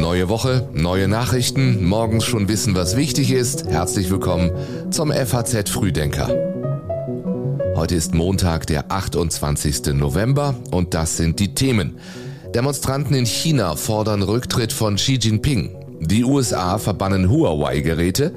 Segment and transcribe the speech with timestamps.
[0.00, 3.66] Neue Woche, neue Nachrichten, morgens schon wissen, was wichtig ist.
[3.66, 4.50] Herzlich willkommen
[4.90, 6.28] zum FAZ Frühdenker.
[7.74, 9.94] Heute ist Montag, der 28.
[9.94, 11.98] November und das sind die Themen.
[12.54, 15.70] Demonstranten in China fordern Rücktritt von Xi Jinping.
[16.00, 18.34] Die USA verbannen Huawei-Geräte.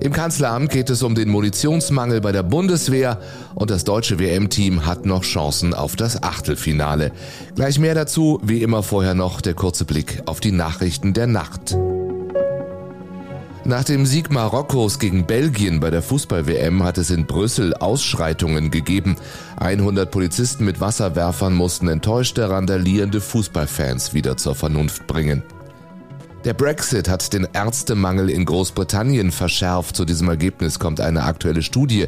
[0.00, 3.18] Im Kanzleramt geht es um den Munitionsmangel bei der Bundeswehr
[3.54, 7.12] und das deutsche WM-Team hat noch Chancen auf das Achtelfinale.
[7.54, 11.76] Gleich mehr dazu, wie immer vorher noch der kurze Blick auf die Nachrichten der Nacht.
[13.66, 19.16] Nach dem Sieg Marokkos gegen Belgien bei der Fußball-WM hat es in Brüssel Ausschreitungen gegeben.
[19.58, 25.42] 100 Polizisten mit Wasserwerfern mussten enttäuschte, randalierende Fußballfans wieder zur Vernunft bringen.
[26.44, 29.94] Der Brexit hat den Ärztemangel in Großbritannien verschärft.
[29.94, 32.06] Zu diesem Ergebnis kommt eine aktuelle Studie.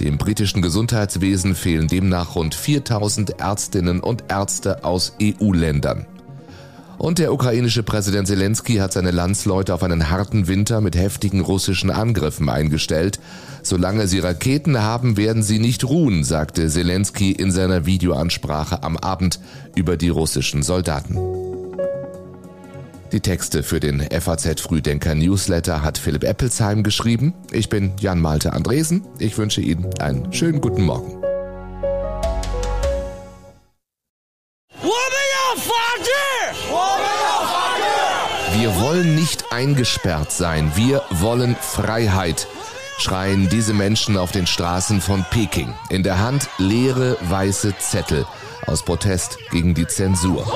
[0.00, 6.06] Dem britischen Gesundheitswesen fehlen demnach rund 4000 Ärztinnen und Ärzte aus EU-Ländern.
[6.98, 11.92] Und der ukrainische Präsident Zelensky hat seine Landsleute auf einen harten Winter mit heftigen russischen
[11.92, 13.20] Angriffen eingestellt.
[13.62, 19.38] Solange sie Raketen haben, werden sie nicht ruhen, sagte Zelensky in seiner Videoansprache am Abend
[19.76, 21.37] über die russischen Soldaten.
[23.10, 27.32] Die Texte für den FAZ Frühdenker Newsletter hat Philipp Eppelsheim geschrieben.
[27.52, 29.06] Ich bin Jan Malte Andresen.
[29.18, 31.22] Ich wünsche Ihnen einen schönen guten Morgen.
[38.58, 42.46] Wir wollen nicht eingesperrt sein, wir wollen Freiheit,
[42.98, 45.72] schreien diese Menschen auf den Straßen von Peking.
[45.88, 48.26] In der Hand leere weiße Zettel
[48.66, 50.52] aus Protest gegen die Zensur.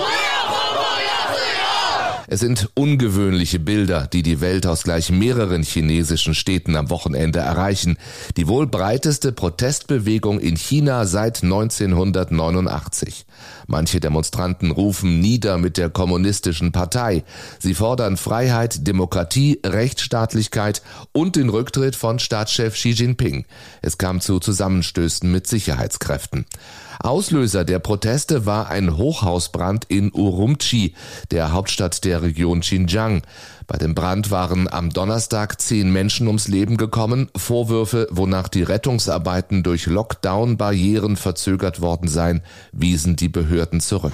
[2.33, 7.98] Es sind ungewöhnliche Bilder, die die Welt aus gleich mehreren chinesischen Städten am Wochenende erreichen.
[8.38, 13.27] Die wohl breiteste Protestbewegung in China seit 1989.
[13.66, 17.22] Manche Demonstranten rufen nieder mit der kommunistischen Partei.
[17.58, 20.80] Sie fordern Freiheit, Demokratie, Rechtsstaatlichkeit
[21.12, 23.44] und den Rücktritt von Staatschef Xi Jinping.
[23.82, 26.47] Es kam zu Zusammenstößen mit Sicherheitskräften.
[27.00, 30.94] Auslöser der Proteste war ein Hochhausbrand in Urumqi,
[31.30, 33.22] der Hauptstadt der Region Xinjiang.
[33.66, 37.31] Bei dem Brand waren am Donnerstag zehn Menschen ums Leben gekommen.
[37.36, 42.42] Vorwürfe, wonach die Rettungsarbeiten durch Lockdown-Barrieren verzögert worden seien,
[42.72, 44.12] wiesen die Behörden zurück.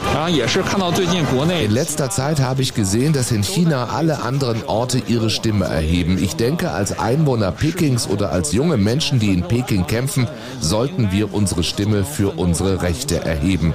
[1.65, 6.22] In letzter Zeit habe ich gesehen, dass in China alle anderen Orte ihre Stimme erheben.
[6.22, 10.28] Ich denke, als Einwohner Pekings oder als junge Menschen, die in Peking kämpfen,
[10.61, 13.75] sollten wir unsere Stimme für unsere Rechte erheben,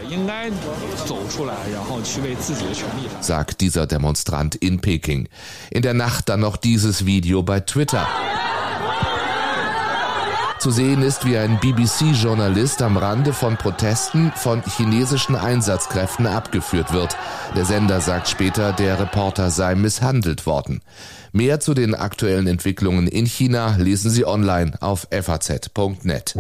[3.20, 5.28] sagt dieser Demonstrant in Peking.
[5.72, 8.08] In der Nacht dann noch dieses Video bei Twitter.
[10.64, 17.18] Zu sehen ist, wie ein BBC-Journalist am Rande von Protesten von chinesischen Einsatzkräften abgeführt wird.
[17.54, 20.82] Der Sender sagt später, der Reporter sei misshandelt worden.
[21.34, 26.34] Mehr zu den aktuellen Entwicklungen in China lesen Sie online auf faz.net.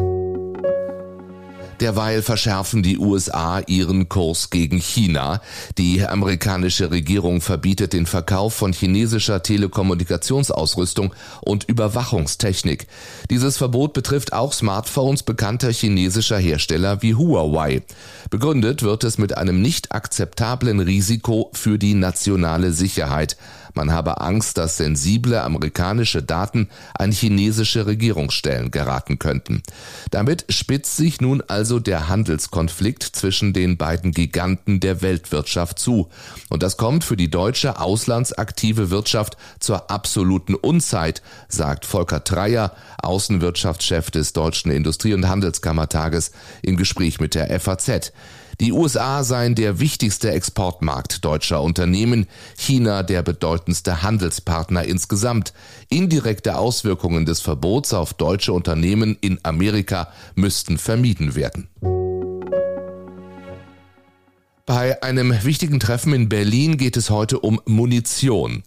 [1.79, 5.41] Derweil verschärfen die USA ihren Kurs gegen China.
[5.77, 12.87] Die amerikanische Regierung verbietet den Verkauf von chinesischer Telekommunikationsausrüstung und Überwachungstechnik.
[13.29, 17.81] Dieses Verbot betrifft auch Smartphones bekannter chinesischer Hersteller wie Huawei.
[18.29, 23.37] Begründet wird es mit einem nicht akzeptablen Risiko für die nationale Sicherheit.
[23.73, 29.63] Man habe Angst, dass sensible amerikanische Daten an chinesische Regierungsstellen geraten könnten.
[30.11, 36.09] Damit spitzt sich nun also der Handelskonflikt zwischen den beiden Giganten der Weltwirtschaft zu.
[36.49, 44.11] Und das kommt für die deutsche auslandsaktive Wirtschaft zur absoluten Unzeit, sagt Volker Treyer, Außenwirtschaftschef
[44.11, 48.11] des Deutschen Industrie- und Handelskammertages, im Gespräch mit der FAZ.
[48.59, 55.53] Die USA seien der wichtigste Exportmarkt deutscher Unternehmen, China der bedeutendste Handelspartner insgesamt.
[55.89, 61.67] Indirekte Auswirkungen des Verbots auf deutsche Unternehmen in Amerika müssten vermieden werden.
[64.65, 68.63] Bei einem wichtigen Treffen in Berlin geht es heute um Munition.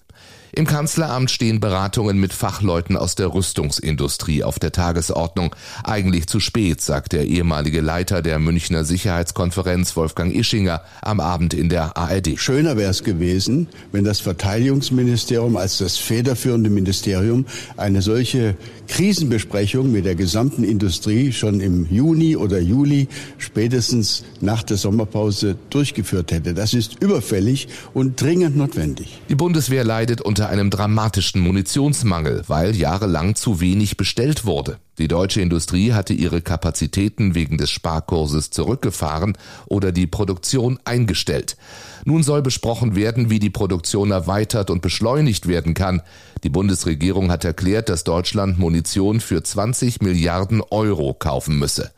[0.58, 5.54] Im Kanzleramt stehen Beratungen mit Fachleuten aus der Rüstungsindustrie auf der Tagesordnung.
[5.84, 11.68] Eigentlich zu spät, sagt der ehemalige Leiter der Münchner Sicherheitskonferenz Wolfgang Ischinger am Abend in
[11.68, 12.38] der ARD.
[12.40, 17.44] Schöner wäre es gewesen, wenn das Verteidigungsministerium als das federführende Ministerium
[17.76, 18.56] eine solche
[18.88, 26.32] Krisenbesprechung mit der gesamten Industrie schon im Juni oder Juli spätestens nach der Sommerpause durchgeführt
[26.32, 26.54] hätte.
[26.54, 29.20] Das ist überfällig und dringend notwendig.
[29.28, 34.78] Die Bundeswehr leidet unter einem dramatischen Munitionsmangel, weil jahrelang zu wenig bestellt wurde.
[34.98, 41.58] Die deutsche Industrie hatte ihre Kapazitäten wegen des Sparkurses zurückgefahren oder die Produktion eingestellt.
[42.06, 46.00] Nun soll besprochen werden, wie die Produktion erweitert und beschleunigt werden kann.
[46.44, 51.90] Die Bundesregierung hat erklärt, dass Deutschland Munition für 20 Milliarden Euro kaufen müsse.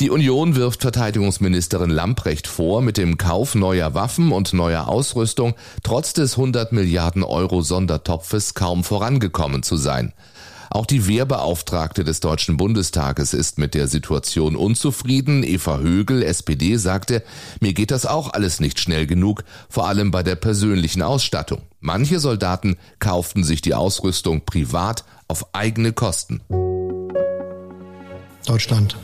[0.00, 6.12] Die Union wirft Verteidigungsministerin Lamprecht vor, mit dem Kauf neuer Waffen und neuer Ausrüstung trotz
[6.12, 10.12] des 100 Milliarden Euro Sondertopfes kaum vorangekommen zu sein.
[10.74, 15.44] Auch die Wehrbeauftragte des Deutschen Bundestages ist mit der Situation unzufrieden.
[15.44, 17.22] Eva Högel, SPD, sagte,
[17.60, 21.62] mir geht das auch alles nicht schnell genug, vor allem bei der persönlichen Ausstattung.
[21.78, 26.40] Manche Soldaten kauften sich die Ausrüstung privat auf eigene Kosten.
[28.44, 28.96] Deutschland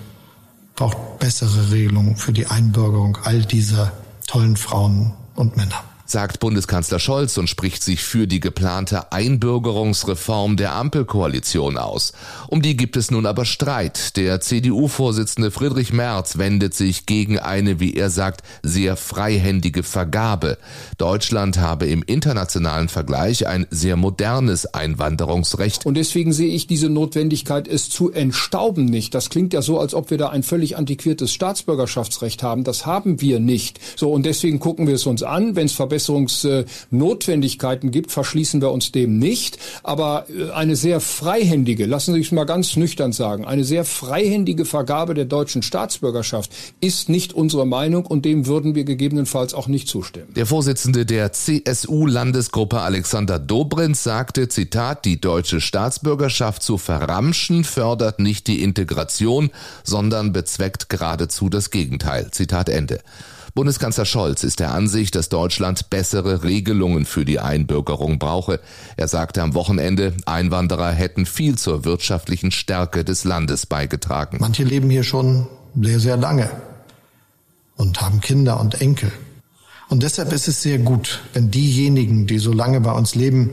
[0.75, 3.93] braucht bessere Regelungen für die Einbürgerung all dieser
[4.27, 10.75] tollen Frauen und Männer sagt Bundeskanzler Scholz und spricht sich für die geplante Einbürgerungsreform der
[10.75, 12.13] Ampelkoalition aus.
[12.49, 14.17] Um die gibt es nun aber Streit.
[14.17, 20.59] Der CDU-Vorsitzende Friedrich Merz wendet sich gegen eine, wie er sagt, sehr freihändige Vergabe.
[20.99, 25.87] Deutschland habe im internationalen Vergleich ein sehr modernes Einwanderungsrecht.
[25.87, 29.15] Und deswegen sehe ich diese Notwendigkeit, es zu entstauben nicht.
[29.15, 32.65] Das klingt ja so, als ob wir da ein völlig antiquiertes Staatsbürgerschaftsrecht haben.
[32.65, 33.79] Das haben wir nicht.
[33.97, 35.57] So, und deswegen gucken wir es uns an.
[35.57, 39.59] Wenn es Verbesserungsnotwendigkeiten gibt, verschließen wir uns dem nicht.
[39.83, 44.65] Aber äh, eine sehr freihändige, lassen Sie es mal ganz nüchtern sagen, eine sehr freihändige
[44.65, 46.51] Vergabe der deutschen Staatsbürgerschaft
[46.81, 50.33] ist nicht unsere Meinung und dem würden wir gegebenenfalls auch nicht zustimmen.
[50.35, 58.47] Der Vorsitzende der CSU-Landesgruppe Alexander Dobrindt sagte, Zitat, die deutsche Staatsbürgerschaft zu verramschen fördert nicht
[58.47, 59.51] die Integration,
[59.85, 62.31] sondern bezweckt geradezu das Gegenteil.
[62.31, 63.01] Zitat Ende.
[63.55, 68.61] Bundeskanzler Scholz ist der Ansicht, dass Deutschland bessere Regelungen für die Einbürgerung brauche.
[68.97, 74.39] Er sagte am Wochenende, Einwanderer hätten viel zur wirtschaftlichen Stärke des Landes beigetragen.
[74.41, 75.47] Manche leben hier schon
[75.81, 76.51] sehr, sehr lange
[77.77, 79.13] und haben Kinder und Enkel.
[79.89, 83.51] Und deshalb ist es sehr gut, wenn diejenigen, die so lange bei uns leben,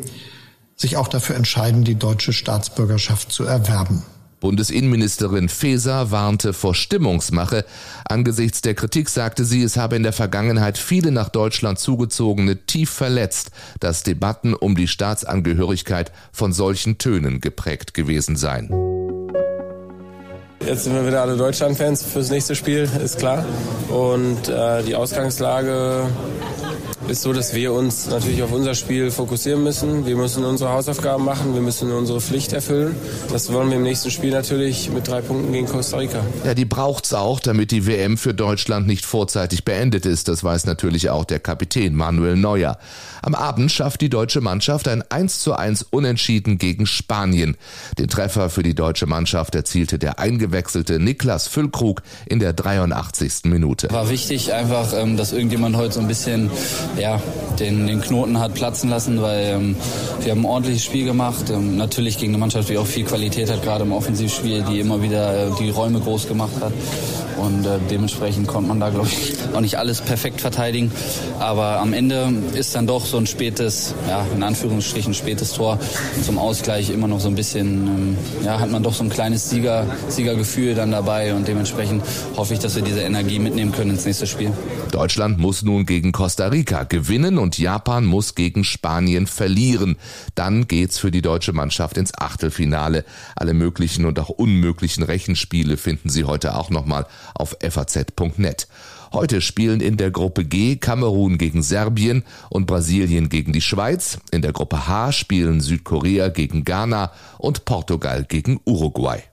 [0.75, 4.03] sich auch dafür entscheiden, die deutsche Staatsbürgerschaft zu erwerben.
[4.39, 7.65] Bundesinnenministerin Faeser warnte vor Stimmungsmache.
[8.05, 12.91] Angesichts der Kritik sagte sie, es habe in der Vergangenheit viele nach Deutschland zugezogene tief
[12.91, 18.69] verletzt, dass Debatten um die Staatsangehörigkeit von solchen Tönen geprägt gewesen seien.
[20.65, 23.45] Jetzt sind wir wieder alle Deutschland-Fans fürs nächste Spiel, ist klar.
[23.89, 26.09] Und äh, die Ausgangslage
[27.09, 30.05] ist so, dass wir uns natürlich auf unser Spiel fokussieren müssen.
[30.05, 32.95] Wir müssen unsere Hausaufgaben machen, wir müssen unsere Pflicht erfüllen.
[33.31, 36.21] Das wollen wir im nächsten Spiel natürlich mit drei Punkten gegen Costa Rica.
[36.43, 40.27] Ja, die braucht's auch, damit die WM für Deutschland nicht vorzeitig beendet ist.
[40.27, 42.77] Das weiß natürlich auch der Kapitän Manuel Neuer.
[43.21, 47.57] Am Abend schafft die deutsche Mannschaft ein 1 zu 1 Unentschieden gegen Spanien.
[47.97, 53.45] Den Treffer für die deutsche Mannschaft erzielte der eingewechselte Niklas Füllkrug in der 83.
[53.45, 53.89] Minute.
[53.91, 56.51] War wichtig einfach, ähm, dass irgendjemand heute so ein bisschen
[56.99, 57.21] ja,
[57.59, 59.75] den, den Knoten hat platzen lassen, weil ähm,
[60.21, 61.49] wir haben ein ordentliches Spiel gemacht.
[61.49, 65.01] Ähm, natürlich gegen eine Mannschaft, die auch viel Qualität hat, gerade im Offensivspiel, die immer
[65.01, 66.73] wieder äh, die Räume groß gemacht hat.
[67.37, 70.91] Und äh, dementsprechend konnte man da, glaube ich, auch nicht alles perfekt verteidigen.
[71.39, 75.79] Aber am Ende ist dann doch so ein spätes, ja, in Anführungsstrichen spätes Tor
[76.23, 79.49] zum Ausgleich immer noch so ein bisschen, ähm, ja, hat man doch so ein kleines
[79.49, 81.33] Sieger, Siegergefühl dann dabei.
[81.33, 82.03] Und dementsprechend
[82.35, 84.51] hoffe ich, dass wir diese Energie mitnehmen können ins nächste Spiel.
[84.91, 89.97] Deutschland muss nun gegen Costa Rica gewinnen und Japan muss gegen Spanien verlieren.
[90.35, 93.05] Dann geht's für die deutsche Mannschaft ins Achtelfinale.
[93.35, 98.67] Alle möglichen und auch unmöglichen Rechenspiele finden Sie heute auch nochmal auf faz.net.
[99.13, 104.19] Heute spielen in der Gruppe G Kamerun gegen Serbien und Brasilien gegen die Schweiz.
[104.31, 109.23] In der Gruppe H spielen Südkorea gegen Ghana und Portugal gegen Uruguay.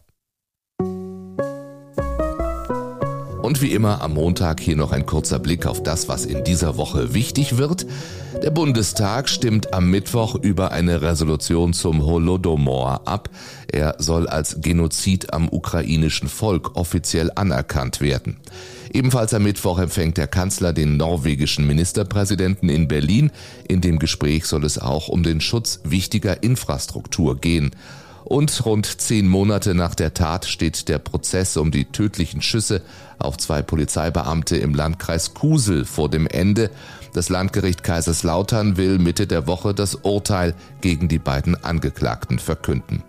[3.54, 6.76] Und wie immer am Montag hier noch ein kurzer Blick auf das, was in dieser
[6.76, 7.87] Woche wichtig wird.
[8.42, 13.30] Der Bundestag stimmt am Mittwoch über eine Resolution zum Holodomor ab.
[13.70, 18.38] Er soll als Genozid am ukrainischen Volk offiziell anerkannt werden.
[18.92, 23.30] Ebenfalls am Mittwoch empfängt der Kanzler den norwegischen Ministerpräsidenten in Berlin.
[23.68, 27.70] In dem Gespräch soll es auch um den Schutz wichtiger Infrastruktur gehen.
[28.25, 32.81] Und rund zehn Monate nach der Tat steht der Prozess um die tödlichen Schüsse
[33.19, 36.71] auf zwei Polizeibeamte im Landkreis Kusel vor dem Ende.
[37.12, 43.02] Das Landgericht Kaiserslautern will Mitte der Woche das Urteil gegen die beiden Angeklagten verkünden.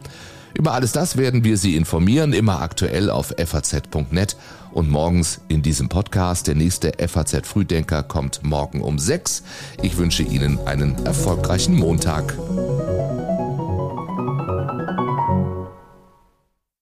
[0.54, 4.38] Über alles das werden wir Sie informieren, immer aktuell auf faz.net
[4.72, 6.48] und morgens in diesem Podcast.
[6.48, 9.44] Der nächste FAZ Frühdenker kommt morgen um sechs.
[9.82, 12.36] Ich wünsche Ihnen einen erfolgreichen Montag.